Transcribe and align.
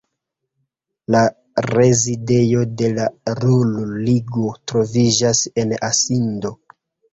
La 1.15 1.19
rezidejo 1.65 2.63
de 2.81 2.89
la 2.95 3.07
Ruhr-Ligo 3.43 4.49
troviĝas 4.75 5.45
en 5.65 5.79
Asindo. 5.93 6.57